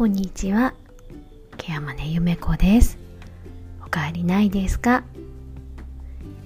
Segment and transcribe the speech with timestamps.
[0.00, 0.72] こんにちは。
[1.58, 2.96] ケアマネゆめこです。
[3.84, 5.04] おかわりないですか？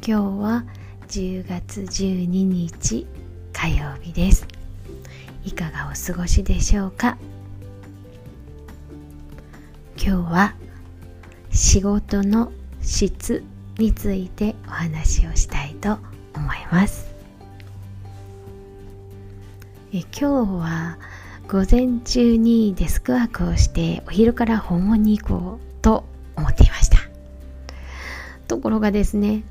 [0.05, 0.65] 今日は
[1.07, 3.07] 10月12日
[3.53, 4.49] 火曜日です。
[5.45, 7.17] いかがお過ごしでしょうか？
[9.97, 10.57] 今日は
[11.53, 12.51] 仕事の
[12.83, 13.45] 質
[13.79, 15.99] についてお話をしたいと
[16.35, 17.07] 思います。
[19.93, 20.99] え今日は
[21.47, 26.05] 午前中にデスクワークをしてお昼から訪問に行こうと
[26.37, 26.99] 思っていました。
[28.49, 29.45] ところがですね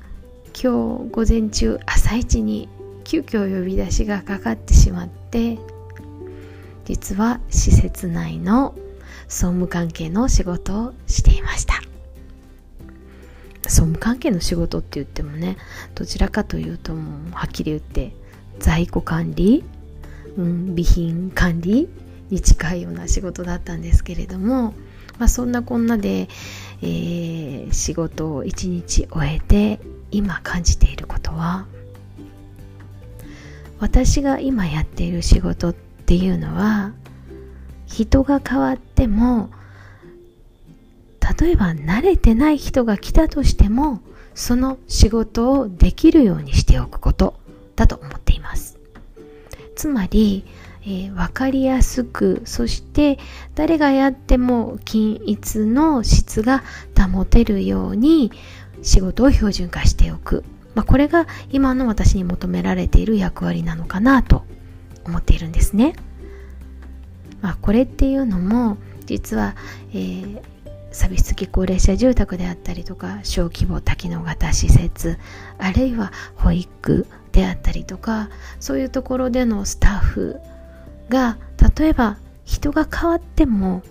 [0.60, 2.68] 今日午前中朝一に
[3.04, 5.58] 急遽呼び出しがかかってしまって
[6.84, 8.74] 実は施設内の
[9.28, 11.74] 総務関係の仕事をしていました。
[13.62, 15.56] 総務関係の仕事って言ってもね
[15.94, 18.14] どちらかというともうはっきり言って
[18.58, 19.64] 在庫管理
[20.36, 21.88] うん、備品管理
[22.30, 24.74] に近いような仕事だったんですけれども、
[25.18, 26.28] まあ、そんなこんなで、
[26.82, 31.66] えー、仕事を一日終えて今感じていることは
[33.80, 36.92] 私が今やっている仕事っていうのは
[37.86, 39.50] 人が変わっても
[41.38, 44.00] 例えば慣れてない人が来たとしても
[44.34, 47.34] その仕事をできるようにしておくこと
[47.76, 48.23] だと思っています。
[49.84, 50.46] つまり、
[50.84, 53.18] えー、分かりやすくそして
[53.54, 56.62] 誰がやっても均一の質が
[57.12, 58.32] 保てるように
[58.80, 60.42] 仕事を標準化しておく、
[60.74, 64.46] まあ、これが今の私に求められている役割なのかなと
[65.04, 65.94] 思っているんですね。
[67.42, 69.54] まあ、これっていうのも実は、
[69.90, 70.40] えー、
[70.92, 75.18] サビ付き高齢者住宅であったりとか小規模多機能型施設
[75.58, 80.40] あるいは保育であったりとかそういうところでのスタッフ
[81.08, 81.36] が
[81.76, 83.82] 例えば人が変わっても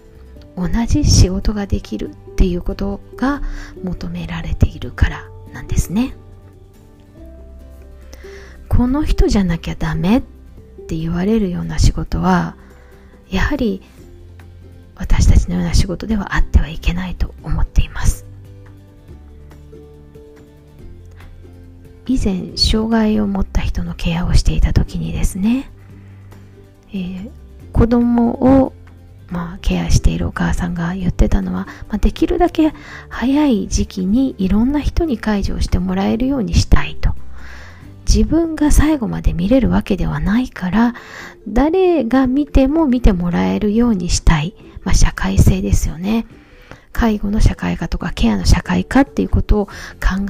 [0.55, 3.41] 同じ仕事ができるっていうことが
[3.83, 6.15] 求められているからなんですね。
[8.69, 10.21] この人じゃなきゃダメっ
[10.87, 12.55] て言われるような仕事は
[13.29, 13.83] やはり
[14.95, 17.82] 私たちのような仕事ではあってはいけないと思って
[22.13, 25.71] 以前障害を持った人のケアをしていた時にですね、
[26.89, 27.31] えー、
[27.71, 28.73] 子供を
[29.29, 32.71] まあ、ケアしているお母さんが言ってたのは、まあ、できるだけ
[33.09, 37.15] 早い時期にいろんな人に介助をしてもらえるようにしたいと
[38.05, 40.93] 自分が最後まで見れるわけではないから
[41.47, 44.53] 誰が見ても見てもらえるようにしたい
[44.83, 46.25] まあ、社会性ですよね。
[46.93, 49.71] 介護の社会化とかケアの社会化っていうことを考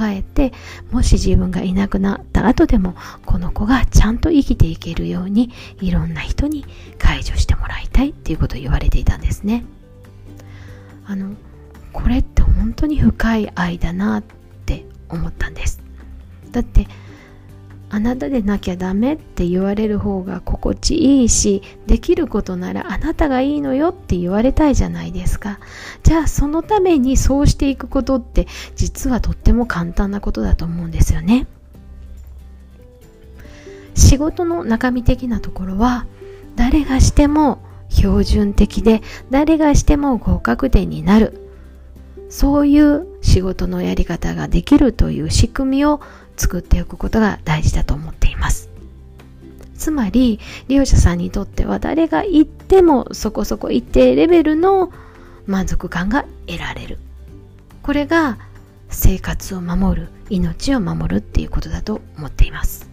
[0.05, 0.53] えて
[0.91, 5.51] もし自分がいなくなった後でもこの子がちゃんと生きていけるように
[5.81, 6.65] いろんな人に
[6.97, 9.65] 介助してもらいたいっていうことを言われていたんですね。
[11.05, 11.35] あの
[11.91, 14.23] これって本当に深い愛だなっ
[14.65, 15.81] て思ったんです。
[16.51, 16.87] だって
[17.93, 25.59] あなたでなきゃダメって言われる方が心地いいしできることならあなたがいいのよって言われたいじゃないですか。
[26.01, 31.45] じゃあそのためにそうしていくことって実はとっても簡単なことだと思うんですよね。
[33.93, 36.07] 仕事の中身的なところは
[36.55, 41.43] 誰がしても標準的で誰がしても合格点になる。
[42.31, 46.01] そういう仕事のやり方ができるという仕組みを
[46.37, 48.69] 作っておくことが大事だと思っています。
[49.75, 54.91] つまり利用者さんにとっては誰が言ってもそこそこ一定レベルの
[55.45, 56.99] 満足感が得られる。
[57.81, 58.37] これが
[58.89, 62.89] 生活を守る命を守るっていうことだと思っています。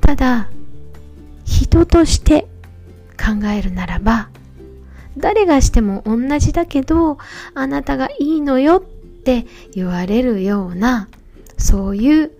[0.00, 0.48] ただ
[1.44, 2.46] 人として
[3.18, 4.28] 考えるならば
[5.16, 7.18] 誰がしても同じだけど
[7.54, 8.82] あなたがいいのよっ
[9.26, 11.08] って言われるような
[11.58, 12.30] そういう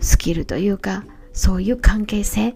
[0.00, 1.04] スキルというか
[1.34, 2.54] そういう関係性っ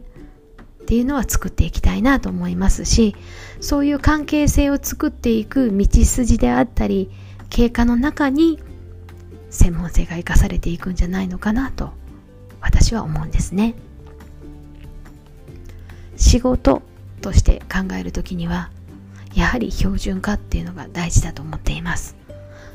[0.87, 3.15] ていうのは作っていきたいなと思いますし
[3.61, 7.11] そういう関係性を作っていく道筋であったり
[7.51, 8.59] 経過の中に
[9.51, 11.93] 専門性が生かされていくんじゃないのかなと
[12.63, 13.75] 私は思うんですね。
[16.17, 16.83] 仕事
[17.21, 18.71] として考える時には
[19.35, 22.17] やはり標準化っていうのが大事だと思っています。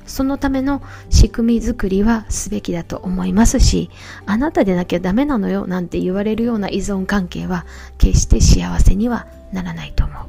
[0.05, 3.89] そのための仕組み作りはすべきだと思いますし、
[4.25, 7.65] あなたでなきゃダメなのよなんて言われるような依存関係は
[7.97, 10.25] 決して幸せにはならないと思う。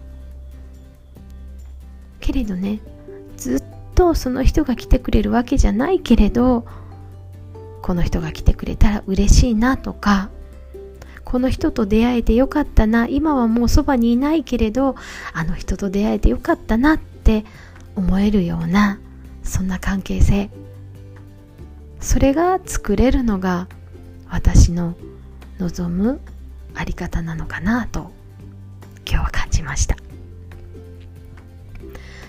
[2.20, 2.80] けれどね、
[3.36, 3.62] ずっ
[3.94, 6.66] とその人が来てくれるわけじゃないけれど、
[7.82, 10.30] この人が来てくれたら嬉しいなとか、
[11.24, 14.94] この人と出会えてよかったな今はもうそばにいないけれど
[15.32, 17.44] あの人と出会えてよかったなって
[17.96, 19.00] 思えるような
[19.46, 20.50] そんな関係性。
[22.00, 23.68] それが作れるのが
[24.28, 24.94] 私の
[25.58, 26.20] 望む
[26.74, 28.12] あり方なのかなと
[29.08, 29.96] 今日は感じました。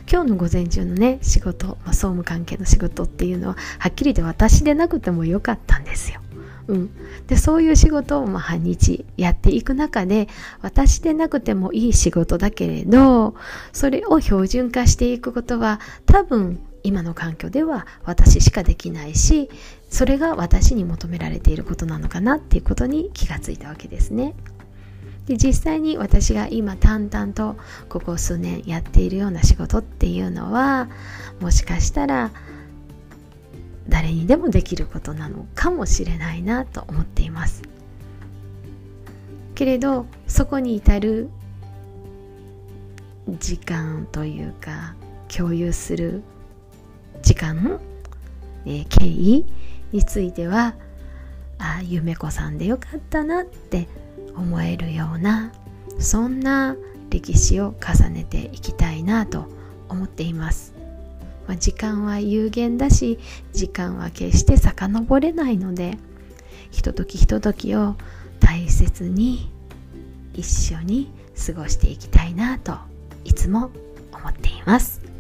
[0.10, 6.22] 今日の午前中のね仕事、まあ、総務関係の仕事っていうのははっきり言って私でなくてもよかったんですよ。
[6.68, 6.90] うん、
[7.28, 10.28] でそういう仕事をまあ半日やっていく中で
[10.62, 13.36] 私でなくてもいい仕事だけれど
[13.72, 19.50] それを標準化していくことは多分今の環境では私しかできないし
[19.90, 24.36] それが私に求められていることなのかなっていうことに気がついたわけですね。
[25.28, 27.58] で実際に私が今淡々と
[27.90, 30.88] ここ数年やっているような仕事っていうのは
[31.42, 32.32] もしかしたら
[33.90, 37.62] 誰にでもできることなのかもしれないなと思っています
[39.54, 41.30] けれどそこに至る
[43.28, 44.96] 時間というか
[45.28, 46.24] 共有する
[47.22, 47.80] 時間、
[48.66, 49.46] えー、経緯
[49.92, 50.76] については
[51.60, 53.88] あ夢子さんでよかったなって
[54.36, 55.52] 思えるような
[56.00, 56.76] そんな
[57.10, 59.48] 歴史を重ねていきたいなと
[59.90, 60.74] 思っています、
[61.48, 63.18] まあ、時間は有限だし
[63.54, 65.98] 時間は決して遡れないので
[66.70, 67.96] ひとときひとときを
[68.40, 69.52] 大切に
[70.34, 71.12] 一緒に
[71.46, 72.78] 過ごしていきたいなと
[73.24, 73.72] いつも
[74.12, 75.17] 思っています。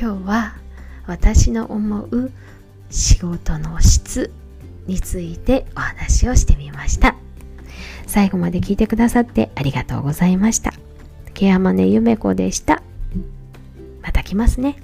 [0.00, 0.54] 今日は
[1.08, 2.30] 私の思う
[2.88, 4.32] 仕事の質
[4.86, 7.16] についてお話をしてみました。
[8.06, 10.72] 最後まで聞いてくださってありがとうございました。
[11.34, 12.80] ケアマネゆめこでした。
[14.00, 14.76] また来ますね。